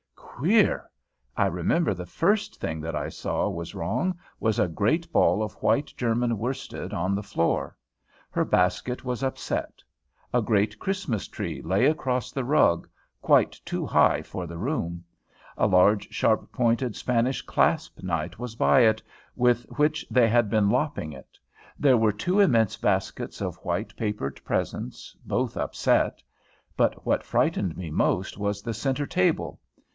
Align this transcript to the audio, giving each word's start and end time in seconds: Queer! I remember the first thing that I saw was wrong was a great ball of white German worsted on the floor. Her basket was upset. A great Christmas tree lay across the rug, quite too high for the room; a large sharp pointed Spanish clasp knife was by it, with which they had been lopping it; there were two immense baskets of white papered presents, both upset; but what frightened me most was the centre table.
Queer! 0.15 0.89
I 1.37 1.45
remember 1.45 1.93
the 1.93 2.07
first 2.07 2.59
thing 2.59 2.81
that 2.81 2.95
I 2.95 3.09
saw 3.09 3.47
was 3.47 3.75
wrong 3.75 4.17
was 4.39 4.57
a 4.57 4.67
great 4.67 5.11
ball 5.13 5.43
of 5.43 5.53
white 5.61 5.93
German 5.95 6.39
worsted 6.39 6.91
on 6.95 7.13
the 7.13 7.21
floor. 7.21 7.77
Her 8.31 8.43
basket 8.43 9.05
was 9.05 9.21
upset. 9.21 9.83
A 10.33 10.41
great 10.41 10.79
Christmas 10.79 11.27
tree 11.27 11.61
lay 11.61 11.85
across 11.85 12.31
the 12.31 12.43
rug, 12.43 12.89
quite 13.21 13.61
too 13.63 13.85
high 13.85 14.23
for 14.23 14.47
the 14.47 14.57
room; 14.57 15.03
a 15.59 15.67
large 15.67 16.09
sharp 16.09 16.51
pointed 16.51 16.95
Spanish 16.95 17.43
clasp 17.43 18.01
knife 18.01 18.39
was 18.39 18.55
by 18.55 18.79
it, 18.79 19.03
with 19.35 19.61
which 19.77 20.03
they 20.09 20.27
had 20.27 20.49
been 20.49 20.71
lopping 20.71 21.13
it; 21.13 21.37
there 21.77 21.97
were 21.97 22.11
two 22.11 22.39
immense 22.39 22.75
baskets 22.77 23.39
of 23.41 23.57
white 23.63 23.95
papered 23.95 24.43
presents, 24.43 25.15
both 25.23 25.55
upset; 25.55 26.23
but 26.75 27.05
what 27.05 27.21
frightened 27.23 27.77
me 27.77 27.91
most 27.91 28.39
was 28.39 28.63
the 28.63 28.73
centre 28.73 29.05
table. 29.05 29.59